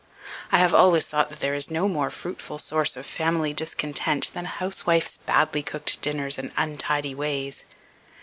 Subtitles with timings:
[0.51, 4.45] I have always thought that there is no more fruitful source of family discontent than
[4.45, 7.65] a housewife's badly cooked dinners and untidy ways.